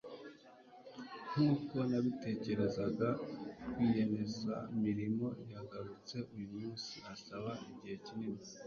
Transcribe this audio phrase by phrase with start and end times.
[1.31, 3.07] nkuko nabitekerezaga,
[3.69, 8.43] rwiyemezamirimo yagarutse uyumunsi, asaba igihe kinini